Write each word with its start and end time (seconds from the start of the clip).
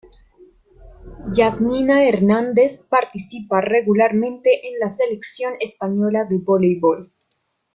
Yasmina 1.31 2.05
Hernández 2.07 2.79
participa 2.89 3.61
regularmente 3.61 4.67
en 4.73 4.79
la 4.79 4.89
Selección 4.89 5.53
Española 5.59 6.25
de 6.25 6.39
Voleibol. 6.39 7.11